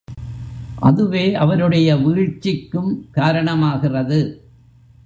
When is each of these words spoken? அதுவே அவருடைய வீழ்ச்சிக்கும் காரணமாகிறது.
அதுவே 0.79 1.33
அவருடைய 1.33 1.95
வீழ்ச்சிக்கும் 1.95 2.91
காரணமாகிறது. 3.11 4.19